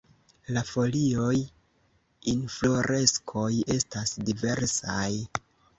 La 0.53 0.61
folioj, 0.69 1.35
infloreskoj 2.35 3.47
estas 3.79 4.19
diversaj. 4.33 5.09